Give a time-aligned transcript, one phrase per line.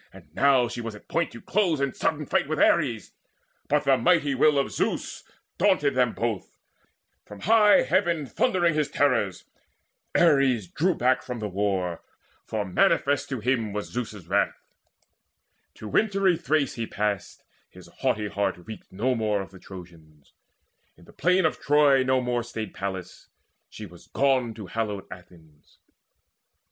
[0.11, 3.11] And now She was at point to close in sudden fight With Ares;
[3.67, 5.23] but the mighty will of Zeus
[5.59, 6.57] Daunted them both,
[7.23, 9.43] from high heaven thundering His terrors.
[10.17, 12.01] Ares drew back from the war,
[12.43, 14.65] For manifest to him was Zeus's wrath.
[15.75, 20.33] To wintry Thrace he passed; his haughty heart Reeked no more of the Trojans.
[20.97, 23.27] In the plain Of Troy no more stayed Pallas;
[23.69, 25.77] she was gone To hallowed Athens.